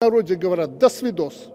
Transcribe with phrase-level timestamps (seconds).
[0.00, 1.48] Народе говорят «до свидос».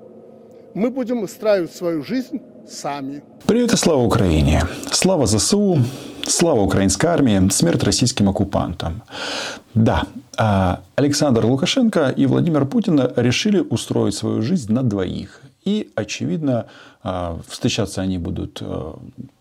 [0.74, 3.24] Мы будем устраивать свою жизнь сами.
[3.48, 4.64] Привет и слава Украине!
[4.92, 5.78] Слава ЗСУ,
[6.28, 9.04] слава украинской армии, смерть российским оккупантам.
[9.74, 10.04] Да,
[10.38, 15.40] а Александр Лукашенко и Владимир Путин решили устроить свою жизнь на двоих.
[15.64, 16.66] И, очевидно,
[17.02, 18.94] а, встречаться они будут э,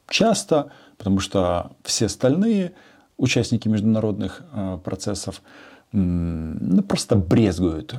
[0.09, 2.71] часто, потому что все остальные
[3.17, 5.43] участники международных э, процессов
[5.91, 7.97] ну, просто брезгуют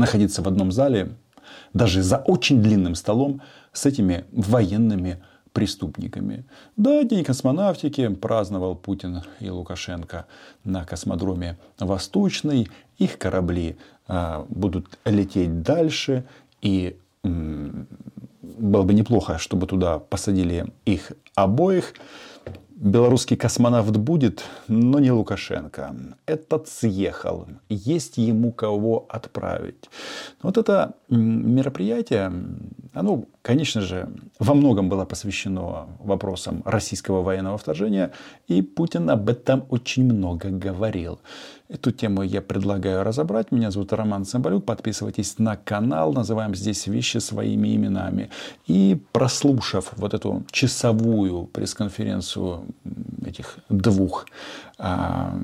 [0.00, 1.12] находиться в одном зале,
[1.72, 3.40] даже за очень длинным столом
[3.72, 6.44] с этими военными преступниками.
[6.76, 10.26] Да, День космонавтики праздновал Путин и Лукашенко
[10.64, 12.68] на космодроме Восточный.
[12.98, 16.24] Их корабли а, будут лететь дальше.
[16.62, 17.86] И м-
[18.42, 21.94] было бы неплохо, чтобы туда посадили их обоих
[22.80, 25.94] белорусский космонавт будет, но не Лукашенко.
[26.26, 27.46] Этот съехал.
[27.68, 29.90] Есть ему кого отправить.
[30.42, 32.32] Вот это мероприятие,
[32.94, 34.08] оно, конечно же,
[34.38, 38.12] во многом было посвящено вопросам российского военного вторжения.
[38.48, 41.20] И Путин об этом очень много говорил.
[41.68, 43.52] Эту тему я предлагаю разобрать.
[43.52, 44.64] Меня зовут Роман Цымбалюк.
[44.64, 46.12] Подписывайтесь на канал.
[46.12, 48.30] Называем здесь вещи своими именами.
[48.66, 52.64] И прослушав вот эту часовую пресс-конференцию
[53.24, 54.26] этих двух
[54.78, 55.38] а,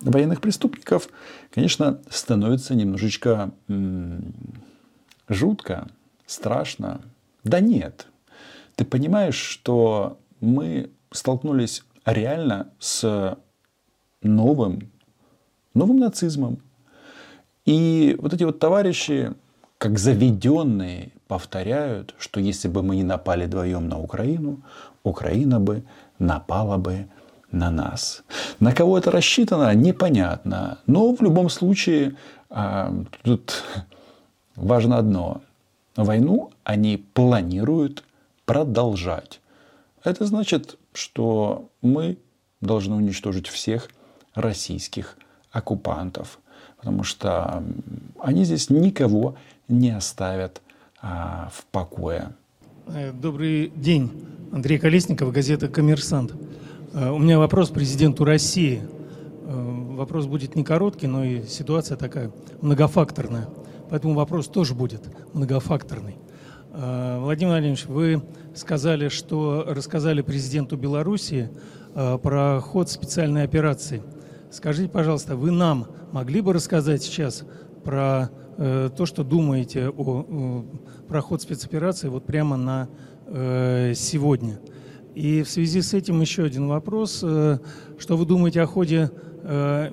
[0.00, 1.08] военных преступников,
[1.52, 4.34] конечно, становится немножечко м-
[5.28, 5.88] жутко,
[6.26, 7.00] страшно.
[7.44, 8.06] Да нет.
[8.76, 13.36] Ты понимаешь, что мы столкнулись реально с
[14.22, 14.90] новым
[15.74, 16.58] новым нацизмом.
[17.64, 19.32] И вот эти вот товарищи,
[19.78, 24.62] как заведенные, повторяют, что если бы мы не напали вдвоем на Украину,
[25.02, 25.82] Украина бы
[26.18, 27.08] напала бы
[27.52, 28.22] на нас.
[28.60, 30.78] На кого это рассчитано, непонятно.
[30.86, 32.16] Но в любом случае
[32.48, 32.92] а,
[33.22, 33.64] тут
[34.56, 35.40] важно одно.
[35.96, 38.04] Войну они планируют
[38.44, 39.40] продолжать.
[40.04, 42.18] Это значит, что мы
[42.60, 43.90] должны уничтожить всех
[44.34, 45.16] российских
[45.50, 46.38] оккупантов,
[46.76, 47.62] потому что
[48.20, 49.34] они здесь никого
[49.68, 50.62] не оставят
[51.02, 52.32] а, в покое.
[52.86, 54.10] Э, добрый день.
[54.52, 56.34] Андрей Колесников, газета «Коммерсант».
[56.92, 58.82] Э, у меня вопрос президенту России.
[59.44, 62.30] Э, вопрос будет не короткий, но и ситуация такая
[62.60, 63.48] многофакторная.
[63.90, 65.02] Поэтому вопрос тоже будет
[65.32, 66.16] многофакторный.
[66.72, 68.22] Владимир Владимирович, вы
[68.54, 71.50] сказали, что рассказали президенту Беларуси
[71.94, 74.02] про ход специальной операции–
[74.50, 77.44] Скажите, пожалуйста, вы нам могли бы рассказать сейчас
[77.84, 80.64] про э, то, что думаете о, о
[81.06, 84.58] проход спецоперации вот прямо на э, сегодня?
[85.14, 87.20] И в связи с этим еще один вопрос.
[87.22, 87.58] Э,
[87.98, 89.10] что вы думаете о ходе
[89.42, 89.90] э,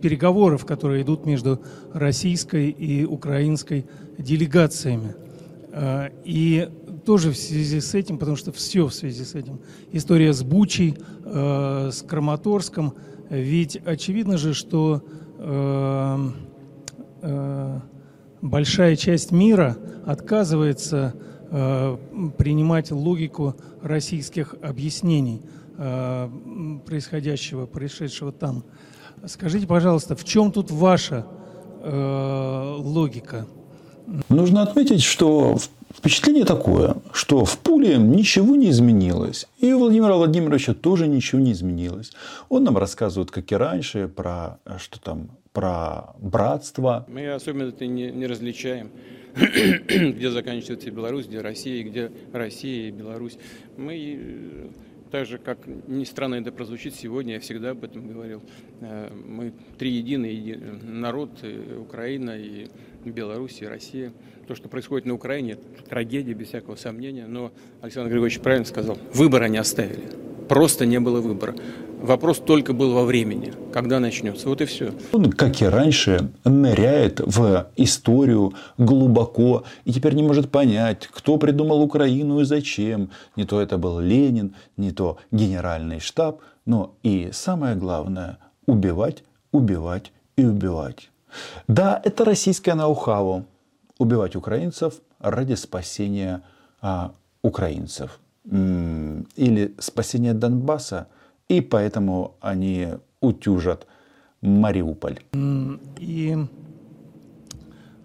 [0.00, 1.60] переговоров, которые идут между
[1.92, 3.86] российской и украинской
[4.18, 5.14] делегациями?
[5.72, 6.68] Э, и
[7.04, 9.60] тоже в связи с этим, потому что все в связи с этим.
[9.92, 12.94] История с Бучей, э, с Краматорском–
[13.30, 15.02] ведь очевидно же, что
[15.38, 16.18] э,
[17.22, 17.80] э,
[18.40, 25.40] большая часть мира отказывается э, принимать логику российских объяснений
[25.78, 26.28] э,
[26.84, 28.64] происходящего, происшедшего там.
[29.26, 31.26] Скажите, пожалуйста, в чем тут ваша
[31.82, 33.46] э, логика?
[34.28, 35.58] Нужно отметить, что
[35.94, 39.46] Впечатление такое, что в Пуле ничего не изменилось.
[39.58, 42.12] И у Владимира Владимировича тоже ничего не изменилось.
[42.50, 47.04] Он нам рассказывает, как и раньше, про, что там, про братство.
[47.08, 48.92] Мы особенно это не, не различаем,
[49.34, 53.36] где заканчивается Беларусь, где Россия, где Россия и Беларусь.
[53.76, 54.68] Мы э,
[55.10, 55.58] так же, как
[55.88, 58.40] ни странно это прозвучит сегодня, я всегда об этом говорил.
[58.82, 61.30] Э, мы три единый народ,
[61.76, 62.68] Украина, и
[63.04, 64.12] Беларусь, и Россия
[64.46, 65.58] то, что происходит на Украине,
[65.90, 67.26] трагедия, без всякого сомнения.
[67.26, 67.52] Но
[67.82, 70.04] Александр Григорьевич правильно сказал, выбора не оставили.
[70.48, 71.56] Просто не было выбора.
[72.02, 74.48] Вопрос только был во времени, когда начнется.
[74.48, 74.92] Вот и все.
[75.12, 81.82] Он, как и раньше, ныряет в историю глубоко и теперь не может понять, кто придумал
[81.82, 83.10] Украину и зачем.
[83.36, 90.12] Не то это был Ленин, не то генеральный штаб, но и самое главное– убивать, убивать
[90.36, 91.10] и убивать.
[91.66, 93.44] Да, это российское ноу-хау
[93.98, 96.42] убивать украинцев ради спасения
[96.80, 97.12] а,
[97.42, 98.20] украинцев
[98.50, 101.08] или спасения Донбасса,
[101.48, 102.88] и поэтому они
[103.20, 103.86] утюжат
[104.40, 105.20] Мариуполь.
[105.98, 106.36] И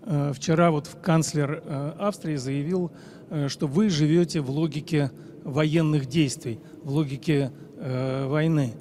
[0.06, 2.92] э, вчера вот канцлер э, Австрии заявил,
[3.30, 5.12] э, что вы живете в логике
[5.44, 8.74] военных действий, в логике войны.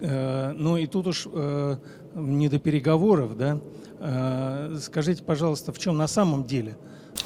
[0.00, 1.28] Ну и тут уж
[2.14, 3.60] не до переговоров, да,
[4.04, 6.76] Э, скажите, пожалуйста, в чем на самом деле?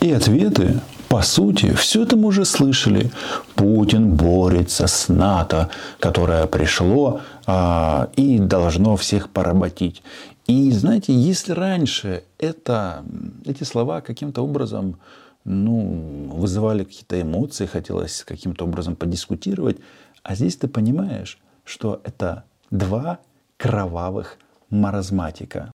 [0.01, 3.11] И ответы, по сути, все это мы уже слышали.
[3.55, 10.03] Путин борется с НАТО, которое пришло а, и должно всех поработить.
[10.47, 13.05] И знаете, если раньше это,
[13.45, 14.99] эти слова каким-то образом
[15.45, 19.79] ну, вызывали какие-то эмоции, хотелось каким-то образом подискутировать,
[20.23, 23.19] а здесь ты понимаешь, что это два
[23.57, 24.39] кровавых
[24.71, 25.71] маразматика.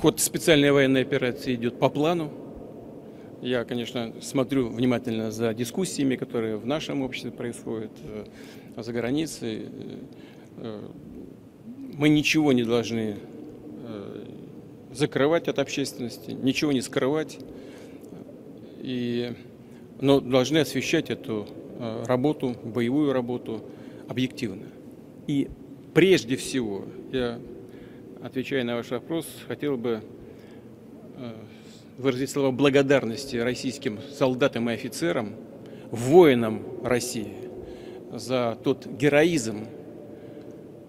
[0.00, 2.30] Ход специальной военной операции идет по плану.
[3.42, 8.24] Я, конечно, смотрю внимательно за дискуссиями, которые в нашем обществе происходят, э,
[8.80, 9.66] за границей.
[10.58, 10.88] Э,
[11.94, 14.24] мы ничего не должны э,
[14.92, 17.40] закрывать от общественности, ничего не скрывать,
[18.80, 19.32] и,
[20.00, 21.48] но должны освещать эту
[22.06, 23.64] работу, боевую работу
[24.06, 24.66] объективно.
[25.26, 25.48] И
[25.92, 27.40] прежде всего, я
[28.22, 30.02] отвечая на ваш вопрос, хотел бы
[31.16, 31.32] э,
[31.96, 35.34] выразить слова благодарности российским солдатам и офицерам,
[35.90, 37.32] воинам России
[38.12, 39.66] за тот героизм,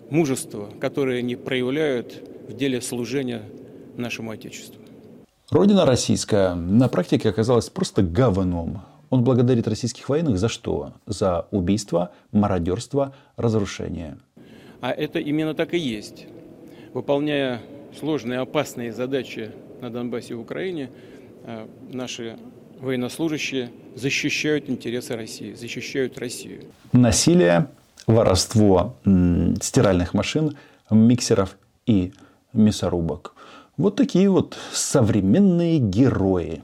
[0.10, 3.44] мужество, которое они проявляют в деле служения
[3.96, 4.82] нашему Отечеству.
[5.52, 8.82] Родина российская на практике оказалась просто говном.
[9.10, 10.94] Он благодарит российских военных за что?
[11.08, 14.20] За убийство, мародерство, разрушение.
[14.82, 16.28] А это именно так и есть
[16.94, 17.62] выполняя
[17.98, 19.52] сложные, опасные задачи
[19.82, 20.90] на Донбассе и в Украине,
[21.44, 22.38] э, наши
[22.80, 26.64] военнослужащие защищают интересы России, защищают Россию.
[26.94, 27.68] Насилие,
[28.08, 28.96] воровство
[29.62, 30.58] стиральных машин,
[30.90, 32.14] миксеров и
[32.54, 33.36] мясорубок.
[33.78, 36.62] Вот такие вот современные герои.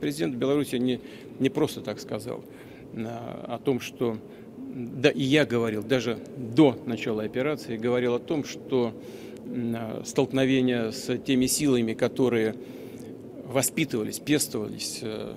[0.00, 1.00] Президент Беларуси не,
[1.38, 2.44] не просто так сказал
[2.92, 4.16] э, о том, что
[4.66, 8.92] да, и я говорил, даже до начала операции, говорил о том, что
[10.04, 12.54] столкновения с теми силами, которые
[13.46, 15.34] воспитывались, пестовались э,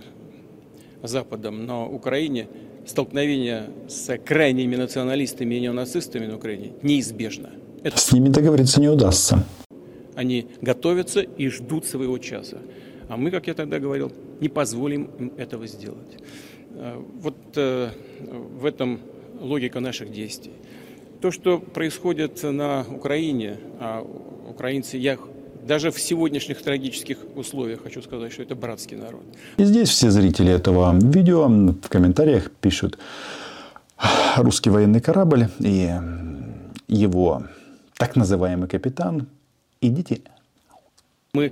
[1.03, 2.47] Западом на Украине,
[2.85, 7.51] столкновение с крайними националистами и неонацистами на Украине неизбежно.
[7.83, 7.97] Это...
[7.97, 9.45] С ними договориться не удастся.
[10.15, 12.57] Они готовятся и ждут своего часа.
[13.07, 14.11] А мы, как я тогда говорил,
[14.41, 16.17] не позволим им этого сделать.
[16.71, 17.91] Э, вот э,
[18.59, 18.99] в этом
[19.39, 20.53] логика наших действий.
[21.21, 24.05] То, что происходит на Украине, а
[24.49, 25.17] украинцы, я
[25.67, 29.23] даже в сегодняшних трагических условиях хочу сказать, что это братский народ.
[29.57, 32.97] И здесь все зрители этого видео в комментариях пишут
[34.37, 35.91] русский военный корабль и
[36.87, 37.43] его
[37.97, 39.27] так называемый капитан.
[39.81, 40.21] Идите.
[41.33, 41.51] Мы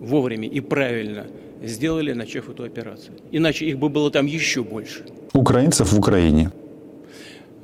[0.00, 1.26] вовремя и правильно
[1.62, 3.14] сделали, начав эту операцию.
[3.32, 5.04] Иначе их бы было там еще больше.
[5.32, 6.50] Украинцев в Украине.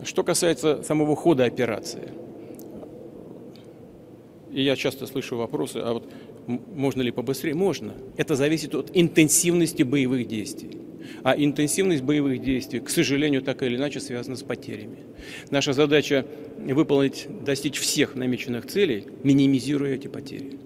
[0.05, 2.11] Что касается самого хода операции,
[4.53, 6.09] и я часто слышу вопросы, а вот
[6.47, 7.55] можно ли побыстрее?
[7.55, 7.95] Можно.
[8.17, 10.79] Это зависит от интенсивности боевых действий.
[11.23, 14.99] А интенсивность боевых действий, к сожалению, так или иначе связана с потерями.
[15.51, 16.25] Наша задача
[16.57, 20.59] выполнить, достичь всех намеченных целей, минимизируя эти потери.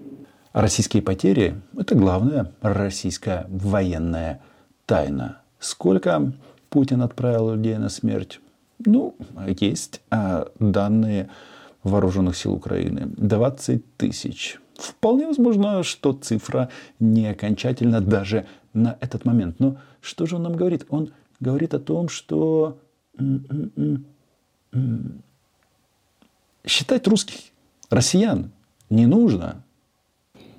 [0.53, 4.41] Российские потери– это главная российская военная
[4.85, 5.41] тайна.
[5.59, 6.31] Сколько
[6.69, 8.39] Путин отправил людей на смерть?
[8.85, 9.15] Ну,
[9.59, 11.29] есть а, данные
[11.83, 13.11] вооруженных сил Украины.
[13.17, 14.59] 20 тысяч.
[14.75, 19.59] Вполне возможно, что цифра не окончательна даже на этот момент.
[19.59, 20.85] Но что же он нам говорит?
[20.89, 22.77] Он говорит о том, что
[26.65, 27.39] считать русских
[27.89, 28.51] россиян
[28.89, 29.63] не нужно.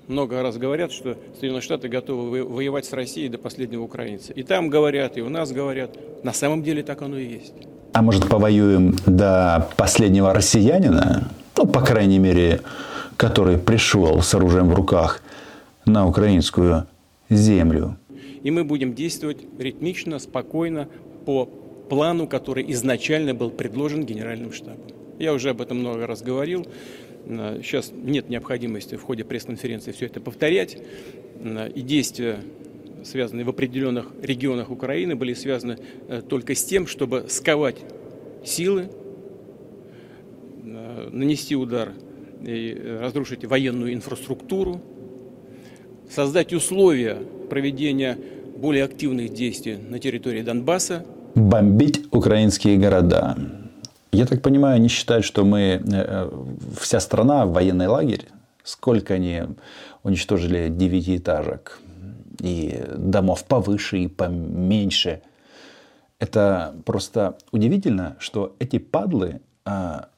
[0.08, 4.32] Много раз говорят, что Соединенные Штаты готовы воевать с Россией до последнего украинца.
[4.32, 5.96] И там говорят, и у нас говорят.
[6.24, 7.54] На самом деле так оно и есть.
[8.00, 11.28] А может, повоюем до последнего россиянина?
[11.54, 12.62] Ну, по крайней мере,
[13.18, 15.22] который пришел с оружием в руках
[15.84, 16.86] на украинскую
[17.28, 17.98] землю.
[18.42, 20.88] И мы будем действовать ритмично, спокойно,
[21.26, 21.44] по
[21.90, 24.80] плану, который изначально был предложен Генеральным штабом.
[25.18, 26.66] Я уже об этом много раз говорил.
[27.26, 30.78] Сейчас нет необходимости в ходе пресс-конференции все это повторять.
[31.74, 32.38] И действия
[33.04, 35.78] связанные в определенных регионах Украины, были связаны
[36.08, 37.76] э, только с тем, чтобы сковать
[38.44, 38.90] силы,
[40.64, 41.92] э, нанести удар
[42.42, 44.80] и э, разрушить военную инфраструктуру,
[46.10, 48.18] создать условия проведения
[48.56, 51.04] более активных действий на территории Донбасса.
[51.34, 53.36] Бомбить украинские города.
[54.12, 55.80] Я так понимаю, они считают, что мы,
[56.80, 58.26] вся страна, военный лагерь,
[58.64, 59.42] сколько они
[60.02, 61.78] уничтожили девятиэтажек,
[62.40, 65.22] и домов повыше и поменьше.
[66.18, 70.08] Это просто удивительно, что эти падлы, а,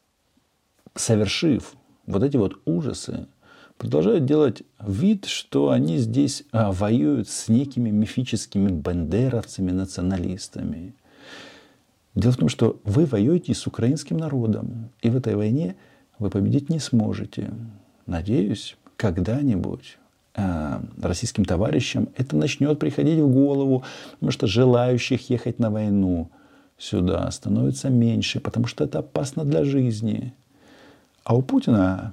[0.94, 1.74] совершив
[2.06, 3.26] вот эти вот ужасы,
[3.78, 10.94] продолжают делать вид, что они здесь а, воюют с некими мифическими бандеровцами, националистами.
[12.14, 15.76] Дело в том, что вы воюете с украинским народом, и в этой войне
[16.18, 17.52] вы победить не сможете.
[18.06, 19.98] Надеюсь, когда-нибудь
[20.34, 26.30] российским товарищам это начнет приходить в голову, потому что желающих ехать на войну
[26.78, 30.32] сюда становится меньше, потому что это опасно для жизни.
[31.24, 32.12] А у Путина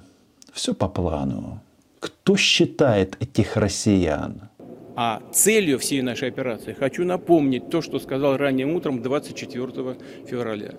[0.52, 1.60] все по плану.
[1.98, 4.48] Кто считает этих россиян?
[4.96, 9.96] А целью всей нашей операции хочу напомнить то, что сказал ранним утром 24
[10.26, 10.74] февраля.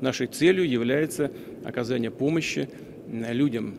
[0.00, 1.30] Нашей целью является
[1.64, 2.68] оказание помощи
[3.08, 3.74] людям,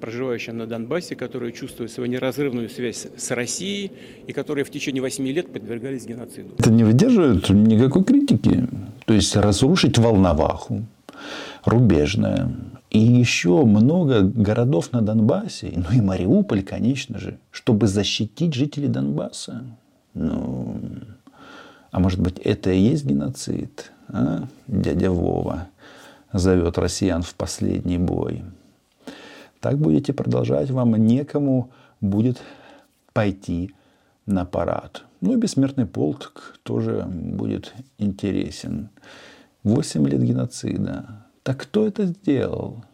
[0.00, 3.92] проживающим на Донбассе, которые чувствуют свою неразрывную связь с Россией
[4.26, 6.54] и которые в течение восьми лет подвергались геноциду.
[6.58, 8.66] Это не выдерживает никакой критики.
[9.06, 10.84] То есть разрушить Волноваху,
[11.64, 12.50] Рубежное,
[12.90, 19.62] и еще много городов на Донбассе, ну и Мариуполь, конечно же, чтобы защитить жителей Донбасса.
[20.14, 20.80] Ну,
[21.92, 23.92] а может быть, это и есть геноцид?
[24.08, 24.44] А?
[24.66, 25.68] Дядя Вова
[26.32, 28.42] зовет россиян в последний бой.
[29.60, 32.40] Так будете продолжать, вам некому будет
[33.12, 33.74] пойти
[34.26, 35.04] на парад.
[35.20, 38.88] Ну и бессмертный полк тоже будет интересен.
[39.62, 41.26] Восемь лет геноцида.
[41.42, 42.84] Так кто это сделал?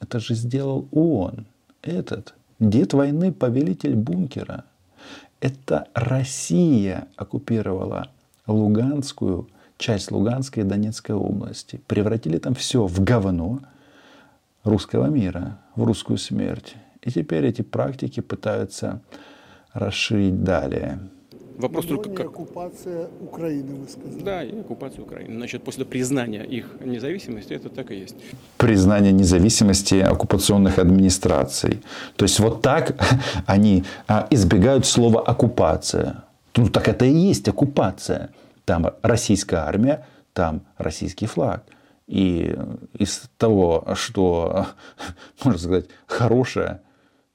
[0.00, 1.46] Это же сделал он,
[1.82, 4.64] этот, дед войны, повелитель бункера.
[5.40, 8.08] Это Россия оккупировала
[8.46, 11.80] Луганскую, часть Луганской и Донецкой области.
[11.86, 13.60] Превратили там все в говно
[14.64, 16.74] русского мира, в русскую смерть.
[17.02, 19.00] И теперь эти практики пытаются
[19.72, 20.98] расширить далее.
[21.58, 22.26] Вопрос только как...
[22.26, 24.22] оккупация Украины, вы сказали.
[24.22, 25.36] Да, и оккупация Украины.
[25.36, 28.16] Значит, после признания их независимости это так и есть.
[28.56, 31.82] Признание независимости оккупационных администраций.
[32.16, 32.96] То есть вот так
[33.46, 36.24] они а, избегают слова оккупация.
[36.56, 38.30] Ну так это и есть оккупация.
[38.64, 41.62] Там российская армия, там российский флаг.
[42.06, 42.56] И
[42.98, 44.66] из того, что,
[45.44, 46.82] можно сказать, хорошее,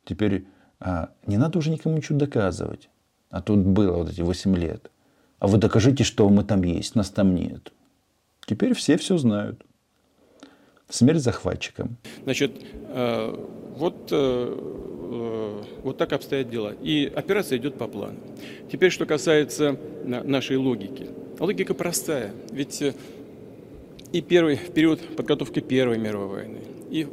[0.05, 0.45] теперь
[0.79, 2.89] а, не надо уже никому ничего доказывать.
[3.29, 4.91] А тут было вот эти 8 лет.
[5.39, 7.71] А вы докажите, что мы там есть, нас там нет.
[8.45, 9.63] Теперь все все знают.
[10.89, 11.97] Смерть захватчикам.
[12.23, 12.51] Значит,
[12.87, 13.45] э,
[13.77, 16.73] вот, э, э, вот так обстоят дела.
[16.81, 18.17] И операция идет по плану.
[18.71, 21.09] Теперь, что касается нашей логики.
[21.39, 22.33] Логика простая.
[22.51, 22.83] Ведь
[24.11, 27.07] и первый период подготовки Первой мировой войны, и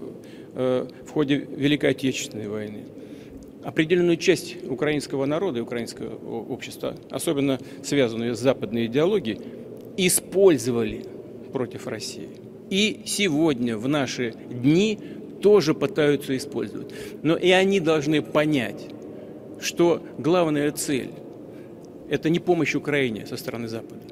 [0.54, 2.84] в ходе Великой Отечественной войны–
[3.66, 9.40] определенную часть украинского народа и украинского общества, особенно связанную с западной идеологией,
[9.96, 11.04] использовали
[11.52, 12.28] против России.
[12.70, 15.00] И сегодня, в наши дни,
[15.42, 16.92] тоже пытаются использовать.
[17.24, 18.86] Но и они должны понять,
[19.60, 21.10] что главная цель–
[22.08, 24.02] это не помощь Украине со стороны Запада.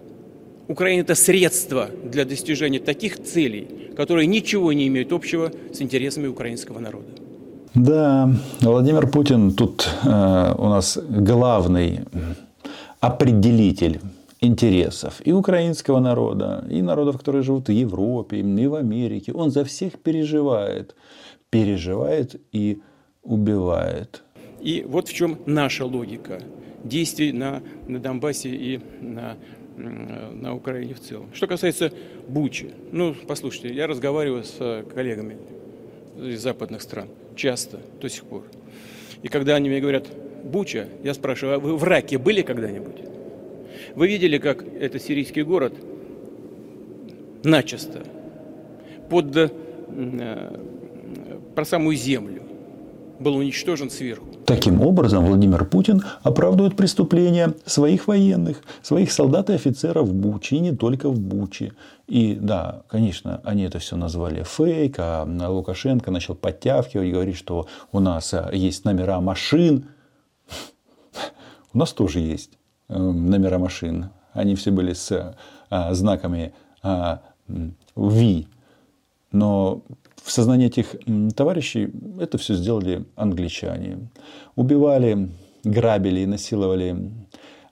[0.69, 6.79] Украина– это средство для достижения таких целей, которые ничего не имеют общего с интересами украинского
[6.79, 7.07] народа.
[7.75, 8.31] Да,
[8.61, 12.01] Владимир Путин тут э, у нас главный
[13.01, 14.01] определитель
[14.41, 19.33] интересов и украинского народа, и народов, которые живут в Европе, и в Америке.
[19.33, 20.95] Он за всех переживает,
[21.51, 22.81] переживает и
[23.23, 24.23] убивает.
[24.61, 26.41] И вот в чем наша логика
[26.85, 29.37] действий на, на Донбассе и на,
[29.77, 31.31] на Украине в целом.
[31.35, 31.93] Что касается
[32.29, 35.37] Бучи, ну, послушайте, я разговариваю с коллегами
[36.17, 38.45] из западных стран– часто, до сих пор.
[39.23, 40.07] И когда они мне говорят
[40.45, 42.97] «Буча», я спрашиваю, а вы в Раке были когда-нибудь?
[43.95, 45.75] Вы видели, как этот сирийский город
[47.43, 48.03] начисто
[49.11, 50.61] под э,
[51.55, 52.43] про самую землю
[53.19, 54.27] был уничтожен сверху.
[54.47, 60.61] Таким образом, Владимир Путин оправдывает преступления своих военных, своих солдат и офицеров в Буче, и
[60.61, 61.73] не только в Буче.
[62.07, 68.01] И да, конечно, они это все назвали фейк, а Лукашенко начал подтягивать, говорить, что у
[68.01, 69.87] нас а, есть номера машин.
[71.73, 72.51] У нас тоже есть
[72.89, 74.11] э, номера машин.
[74.33, 75.37] Они все были с
[75.71, 76.53] а, знаками
[77.97, 78.45] V.
[79.33, 79.83] Но
[80.25, 80.97] в сознании этих
[81.37, 84.09] товарищей это все сделали англичане.
[84.57, 85.31] Убивали,
[85.65, 87.13] грабили и насиловали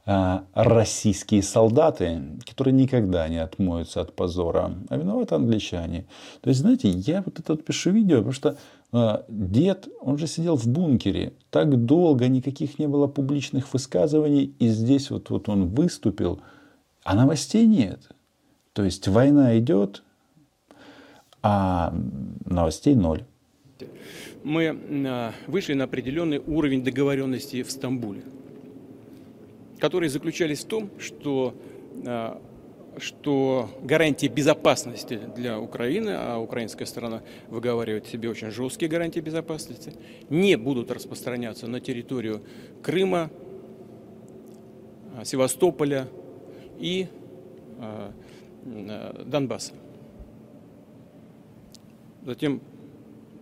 [0.05, 6.07] а, российские солдаты, которые никогда не отмоются от позора, а виноваты англичане.
[6.43, 8.59] То есть, знаете, я вот это вот пишу видео, потому что
[8.93, 14.69] а, дед, он же сидел в бункере, так долго никаких не было публичных высказываний, и
[14.69, 16.41] здесь вот, вот он выступил,
[17.03, 18.11] а новостей нет.
[18.75, 20.03] То есть война идет,
[21.43, 21.93] а
[22.47, 23.25] новостей ноль.
[24.45, 28.23] Мы вышли на определенный уровень договоренности в Стамбуле,
[29.79, 31.55] которые заключались в том, что
[32.99, 39.95] что гарантии безопасности для Украины, а украинская сторона выговаривает себе очень жесткие гарантии безопасности,
[40.29, 42.43] не будут распространяться на территорию
[42.83, 43.31] Крыма,
[45.25, 46.07] Севастополя
[46.79, 47.07] и
[48.65, 49.73] Донбасса.
[52.25, 52.61] Затем,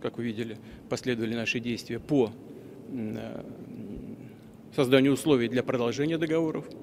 [0.01, 0.57] как вы видели,
[0.89, 2.31] последовали наши действия по
[4.75, 6.67] созданию условий для продолжения договоров–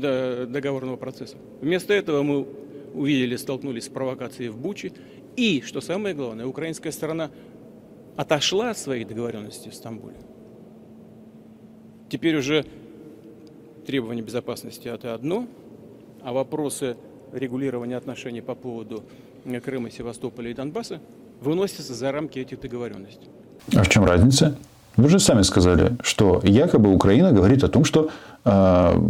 [0.00, 1.36] до договорного процесса.
[1.60, 2.46] Вместо этого мы
[2.94, 4.92] увидели, столкнулись с провокацией в Буче.
[5.36, 7.30] И, что самое главное, украинская сторона
[8.16, 10.16] отошла от своей договоренности в Стамбуле.
[12.08, 12.64] Теперь уже
[13.86, 15.46] требования безопасности– это одно,
[16.22, 16.96] а вопросы
[17.32, 19.04] регулирования отношений по поводу
[19.64, 21.00] Крыма, Севастополя и Донбасса
[21.40, 23.28] выносятся за рамки этих договоренностей.
[23.74, 24.56] А в чем разница?
[24.96, 28.10] Вы же сами сказали, что якобы Украина говорит о том, что
[28.44, 29.00] э,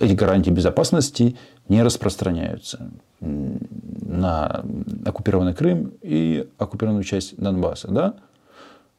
[0.00, 1.36] эти гарантии безопасности
[1.68, 2.90] не распространяются
[3.20, 4.64] на
[5.04, 7.88] оккупированный Крым и оккупированную часть Донбасса.
[7.88, 8.14] Да?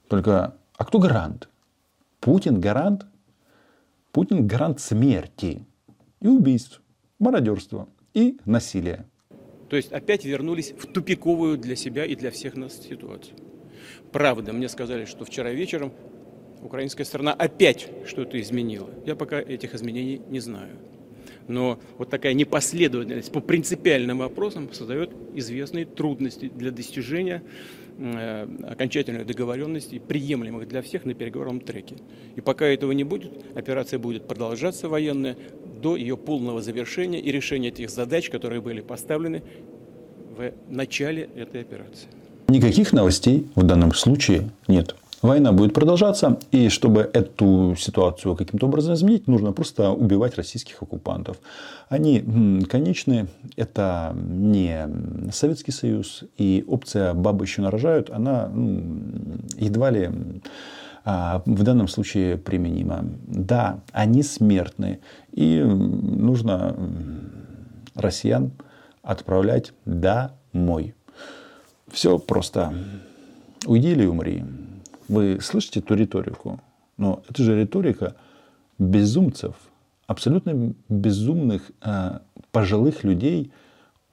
[0.10, 1.50] Только, а кто гарант?
[2.20, 3.06] Путин гарант?
[4.12, 5.66] Путин гарант смерти
[6.22, 6.82] и убийств,
[7.20, 9.06] мародерства и насилия.
[9.70, 13.36] То есть опять вернулись в тупиковую для себя и для всех нас ситуацию.
[14.12, 15.94] Правда, мне сказали, что вчера вечером
[16.62, 18.90] украинская сторона опять что-то изменила.
[19.06, 20.78] Я пока этих изменений не знаю.
[21.48, 27.42] Но вот такая непоследовательность по принципиальным вопросам создает известные трудности для достижения
[27.98, 31.96] э, окончательной договоренности, приемлемых для всех на переговорном треке.
[32.36, 35.38] И пока этого не будет, операция будет продолжаться военная
[35.82, 39.44] до ее полного завершения и решения тех задач, которые были поставлены
[40.38, 42.08] в начале этой операции.
[42.48, 44.96] Никаких новостей в данном случае нет.
[45.24, 51.38] Война будет продолжаться, и чтобы эту ситуацию каким-то образом изменить, нужно просто убивать российских оккупантов.
[51.90, 54.88] Они конечны, это не
[55.32, 60.12] Советский Союз, и опция «бабы еще нарожают», она ну, едва ли
[61.08, 63.06] в данном случае применима.
[63.28, 65.00] Да, они смертны,
[65.32, 66.76] и нужно
[67.96, 68.52] россиян
[69.04, 70.96] отправлять домой.
[71.88, 72.74] Все просто.
[73.66, 74.44] Уйди или умри.
[75.08, 76.60] Вы слышите эту риторику?
[76.98, 78.16] Но это же риторика
[78.78, 79.56] безумцев,
[80.08, 82.20] абсолютно безумных э,
[82.52, 83.52] пожилых людей,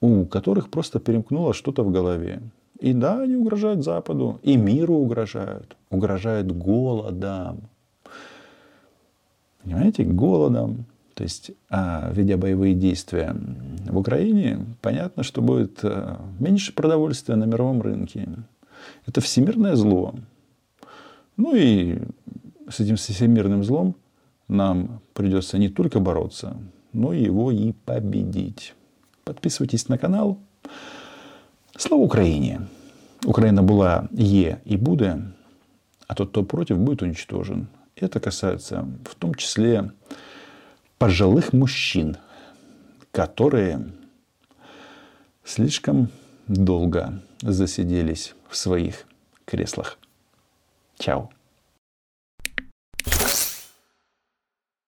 [0.01, 2.41] у которых просто перемкнуло что-то в голове.
[2.85, 7.63] И да, они угрожают Западу, и миру угрожают, угрожают голодом.
[9.63, 10.85] Понимаете, голодом.
[11.15, 13.35] То есть, а, ведя боевые действия
[13.87, 18.29] в Украине, понятно, что будет а, меньше продовольствия на мировом рынке.
[19.07, 20.15] Это всемирное зло.
[21.39, 22.03] Ну и
[22.69, 23.95] с этим всемирным злом
[24.47, 26.55] нам придется не только бороться,
[26.93, 28.75] но и его и победить.
[29.25, 30.37] Подписывайтесь на канал.
[31.79, 32.61] Слава Украине!
[33.25, 35.19] Украина была Е и будет,
[36.07, 37.69] а тот, кто против, будет уничтожен.
[37.97, 39.93] Это касается в том числе
[40.99, 42.17] пожилых мужчин,
[43.13, 43.93] которые
[45.45, 46.09] слишком
[46.47, 49.07] долго засиделись в своих
[49.45, 49.99] креслах.
[50.99, 51.29] Ciao.